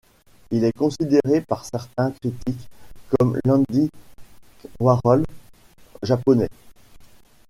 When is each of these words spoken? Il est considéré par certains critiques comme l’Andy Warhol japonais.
Il 0.49 0.63
est 0.63 0.71
considéré 0.75 1.41
par 1.47 1.63
certains 1.63 2.09
critiques 2.09 2.67
comme 3.19 3.37
l’Andy 3.45 3.87
Warhol 4.79 5.23
japonais. 6.01 6.49